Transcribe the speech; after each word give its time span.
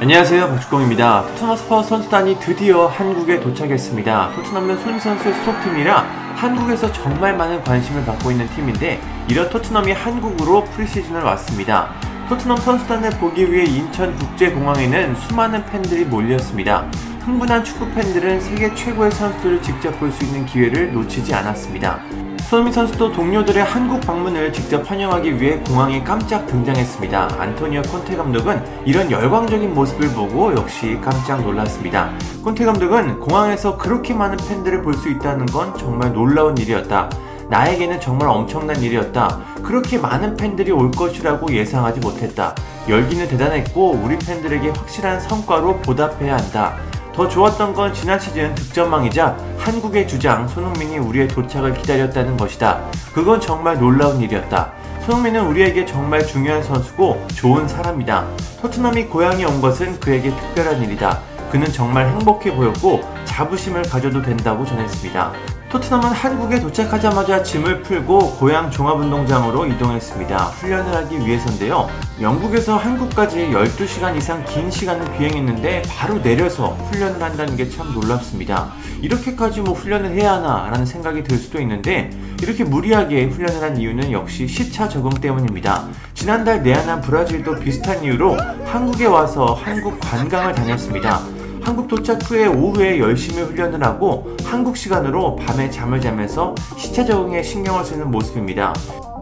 안녕하세요 0.00 0.50
박주공입니다. 0.50 1.26
토트넘 1.26 1.56
스퍼 1.56 1.82
선수단이 1.82 2.38
드디어 2.38 2.86
한국에 2.86 3.40
도착했습니다. 3.40 4.30
토트넘은 4.36 4.76
손흥민 4.76 5.00
선수의 5.00 5.34
소속팀이라 5.34 6.02
한국에서 6.36 6.92
정말 6.92 7.36
많은 7.36 7.64
관심을 7.64 8.04
받고 8.04 8.30
있는 8.30 8.48
팀인데 8.50 9.00
이런 9.28 9.50
토트넘이 9.50 9.90
한국으로 9.90 10.62
pre-season을 10.66 11.20
왔습니다. 11.22 11.90
토트넘 12.28 12.58
선수단을 12.58 13.10
보기 13.18 13.50
위해 13.50 13.64
인천국제공항에는 13.64 15.14
수많은 15.16 15.64
팬들이 15.66 16.04
몰렸습니다. 16.04 16.86
흥분한 17.24 17.64
축구 17.64 17.88
팬들은 17.90 18.40
세계 18.40 18.74
최고의 18.74 19.10
선수들을 19.12 19.62
직접 19.62 19.98
볼 19.98 20.12
수 20.12 20.24
있는 20.24 20.44
기회를 20.44 20.92
놓치지 20.92 21.34
않았습니다. 21.34 22.00
손흥민 22.40 22.72
선수도 22.72 23.12
동료들의 23.12 23.62
한국 23.62 24.00
방문을 24.00 24.52
직접 24.52 24.90
환영하기 24.90 25.40
위해 25.40 25.58
공항에 25.66 26.02
깜짝 26.02 26.46
등장했습니다. 26.46 27.36
안토니오 27.38 27.82
콘테 27.82 28.16
감독은 28.16 28.62
이런 28.86 29.10
열광적인 29.10 29.74
모습을 29.74 30.08
보고 30.10 30.52
역시 30.54 30.98
깜짝 31.02 31.42
놀랐습니다. 31.42 32.10
콘테 32.42 32.64
감독은 32.64 33.20
공항에서 33.20 33.76
그렇게 33.76 34.14
많은 34.14 34.36
팬들을 34.48 34.82
볼 34.82 34.94
수 34.94 35.08
있다는 35.10 35.46
건 35.46 35.76
정말 35.76 36.12
놀라운 36.12 36.56
일이었다. 36.56 37.10
나에게는 37.50 38.00
정말 38.00 38.28
엄청난 38.28 38.80
일이었다. 38.82 39.40
그렇게 39.62 39.98
많은 39.98 40.36
팬들이 40.36 40.70
올 40.70 40.90
것이라고 40.90 41.52
예상하지 41.52 42.00
못했다. 42.00 42.54
열기는 42.88 43.26
대단했고 43.28 43.92
우리 44.02 44.18
팬들에게 44.18 44.70
확실한 44.70 45.20
성과로 45.20 45.78
보답해야 45.78 46.36
한다. 46.36 46.76
더 47.14 47.26
좋았던 47.26 47.74
건 47.74 47.92
지난 47.92 48.20
시즌 48.20 48.54
득점왕이자 48.54 49.36
한국의 49.58 50.06
주장 50.06 50.46
손흥민이 50.46 50.98
우리의 50.98 51.28
도착을 51.28 51.74
기다렸다는 51.74 52.36
것이다. 52.36 52.80
그건 53.12 53.40
정말 53.40 53.78
놀라운 53.78 54.20
일이었다. 54.20 54.72
손흥민은 55.04 55.46
우리에게 55.46 55.84
정말 55.84 56.24
중요한 56.24 56.62
선수고 56.62 57.26
좋은 57.34 57.66
사람이다. 57.66 58.26
토트넘이 58.60 59.06
고향에 59.06 59.44
온 59.46 59.60
것은 59.60 59.98
그에게 59.98 60.30
특별한 60.30 60.82
일이다. 60.82 61.18
그는 61.50 61.66
정말 61.72 62.06
행복해 62.08 62.54
보였고 62.54 63.00
자부심을 63.24 63.82
가져도 63.82 64.22
된다고 64.22 64.64
전했습니다. 64.64 65.32
토트넘은 65.68 66.08
한국에 66.12 66.60
도착하자마자 66.60 67.42
짐을 67.42 67.82
풀고 67.82 68.36
고향 68.36 68.70
종합운동장으로 68.70 69.66
이동했습니다. 69.66 70.36
훈련을 70.38 70.94
하기 70.94 71.18
위해서인데요. 71.18 71.90
영국에서 72.22 72.78
한국까지 72.78 73.50
12시간 73.52 74.16
이상 74.16 74.42
긴 74.46 74.70
시간을 74.70 75.12
비행했는데 75.18 75.82
바로 75.86 76.22
내려서 76.22 76.68
훈련을 76.90 77.22
한다는 77.22 77.54
게 77.54 77.68
참 77.68 77.92
놀랍습니다. 77.92 78.72
이렇게까지 79.02 79.60
뭐 79.60 79.74
훈련을 79.74 80.12
해야 80.12 80.32
하나 80.34 80.70
라는 80.70 80.86
생각이 80.86 81.22
들 81.22 81.36
수도 81.36 81.60
있는데 81.60 82.08
이렇게 82.42 82.64
무리하게 82.64 83.26
훈련을 83.26 83.62
한 83.62 83.76
이유는 83.76 84.10
역시 84.10 84.48
시차 84.48 84.88
적응 84.88 85.10
때문입니다. 85.10 85.84
지난달 86.14 86.62
내한한 86.62 87.02
브라질도 87.02 87.56
비슷한 87.56 88.02
이유로 88.02 88.38
한국에 88.64 89.04
와서 89.04 89.58
한국 89.62 90.00
관광을 90.00 90.54
다녔습니다. 90.54 91.20
한국 91.62 91.88
도착 91.88 92.30
후에 92.30 92.46
오후에 92.46 92.98
열심히 92.98 93.42
훈련을 93.42 93.82
하고 93.82 94.36
한국 94.44 94.76
시간으로 94.76 95.36
밤에 95.36 95.70
잠을 95.70 96.00
자면서 96.00 96.54
시차 96.76 97.04
적응에 97.04 97.42
신경을 97.42 97.84
쓰는 97.84 98.10
모습입니다. 98.10 98.72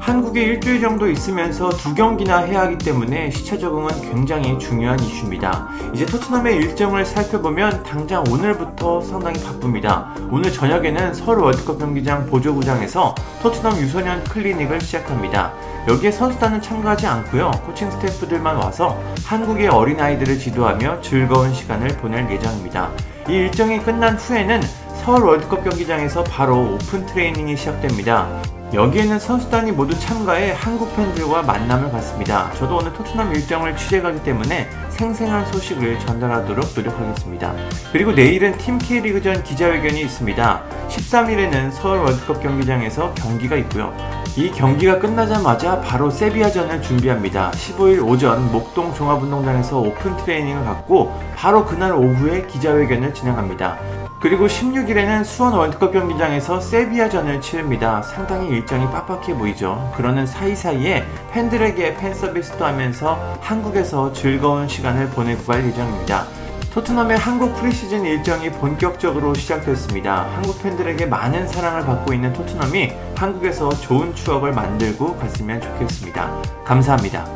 한국에 0.06 0.40
일주일 0.40 0.80
정도 0.80 1.10
있으면서 1.10 1.68
두 1.68 1.92
경기나 1.92 2.38
해야 2.38 2.60
하기 2.60 2.78
때문에 2.78 3.28
시차 3.32 3.58
적응은 3.58 4.02
굉장히 4.02 4.56
중요한 4.56 5.00
이슈입니다. 5.00 5.68
이제 5.92 6.06
토트넘의 6.06 6.54
일정을 6.58 7.04
살펴보면 7.04 7.82
당장 7.82 8.22
오늘부터 8.30 9.00
상당히 9.00 9.42
바쁩니다. 9.42 10.14
오늘 10.30 10.52
저녁에는 10.52 11.12
서울 11.12 11.40
월드컵 11.40 11.80
경기장 11.80 12.24
보조구장에서 12.26 13.16
토트넘 13.42 13.78
유소년 13.78 14.22
클리닉을 14.22 14.80
시작합니다. 14.80 15.52
여기에 15.88 16.12
선수단은 16.12 16.62
참가하지 16.62 17.04
않고요. 17.08 17.50
코칭 17.66 17.90
스태프들만 17.90 18.54
와서 18.54 18.96
한국의 19.24 19.66
어린아이들을 19.66 20.38
지도하며 20.38 21.00
즐거운 21.00 21.52
시간을 21.52 21.88
보낼 21.96 22.30
예정입니다. 22.30 22.92
이 23.28 23.32
일정이 23.32 23.80
끝난 23.80 24.14
후에는 24.14 24.62
서울 25.02 25.24
월드컵 25.24 25.64
경기장에서 25.64 26.22
바로 26.22 26.74
open 26.74 27.04
training이 27.06 27.56
시작됩니다. 27.56 28.55
여기에는 28.74 29.18
선수단이 29.20 29.72
모두 29.72 29.98
참가해 29.98 30.52
한국 30.52 30.94
팬들과 30.96 31.42
만남을 31.42 31.90
갖습니다. 31.92 32.50
저도 32.54 32.78
오늘 32.78 32.92
토트넘 32.92 33.32
일정을 33.32 33.76
취재 33.76 34.00
가기 34.00 34.22
때문에 34.24 34.68
생생한 34.96 35.44
소식을 35.52 35.98
전달하도록 36.00 36.70
노력하겠습니다. 36.74 37.54
그리고 37.92 38.12
내일은 38.12 38.56
팀 38.56 38.78
K리그전 38.78 39.44
기자회견이 39.44 40.00
있습니다. 40.00 40.62
13일에는 40.88 41.70
서울 41.72 41.98
월드컵 41.98 42.42
경기장에서 42.42 43.12
경기가 43.14 43.56
있고요. 43.56 43.94
이 44.36 44.50
경기가 44.50 44.98
끝나자마자 44.98 45.80
바로 45.80 46.10
세비야전을 46.10 46.82
준비합니다. 46.82 47.50
15일 47.52 48.06
오전 48.06 48.50
목동 48.52 48.92
종합운동장에서 48.94 49.78
오픈 49.78 50.16
트레이닝을 50.16 50.64
갖고 50.64 51.14
바로 51.34 51.64
그날 51.64 51.92
오후에 51.92 52.46
기자회견을 52.46 53.12
진행합니다. 53.12 53.78
그리고 54.20 54.46
16일에는 54.46 55.24
수원 55.24 55.52
월드컵 55.52 55.92
경기장에서 55.92 56.58
세비야전을 56.60 57.40
치릅니다. 57.40 58.02
상당히 58.02 58.48
일정이 58.48 58.86
빡빡해 58.86 59.34
보이죠. 59.34 59.92
그러는 59.96 60.26
사이사이에 60.26 61.04
팬들에게 61.32 61.96
팬 61.96 62.14
서비스도 62.14 62.64
하면서 62.64 63.18
한국에서 63.40 64.12
즐거운 64.12 64.68
시간 64.68 64.85
을 64.94 65.08
보내고 65.08 65.42
갈 65.44 65.66
예정입니다. 65.66 66.26
토트넘의 66.72 67.18
한국 67.18 67.56
프리시즌 67.56 68.04
일정이 68.04 68.50
본격적으로 68.50 69.34
시작됐습니다. 69.34 70.26
한국 70.34 70.62
팬들에게 70.62 71.06
많은 71.06 71.48
사랑을 71.48 71.84
받고 71.84 72.12
있는 72.12 72.32
토트넘이 72.32 72.92
한국에서 73.16 73.70
좋은 73.70 74.14
추억을 74.14 74.52
만들고 74.52 75.16
갔으면 75.16 75.60
좋겠습니다. 75.60 76.42
감사합니다. 76.64 77.26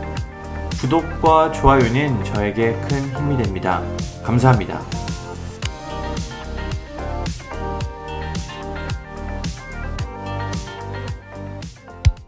구독과 0.81 1.53
좋아요는 1.53 2.23
저에게 2.23 2.79
큰 2.89 3.17
힘이 3.17 3.43
됩니다. 3.43 3.83
감사합니다. 4.23 5.00